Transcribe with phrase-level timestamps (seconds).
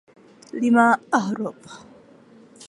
[0.53, 0.77] لم
[1.13, 1.55] أهرب.